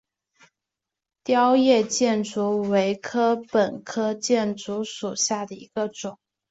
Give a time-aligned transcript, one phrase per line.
[1.23, 6.17] 凋叶箭竹为禾本科箭竹属下的一个种。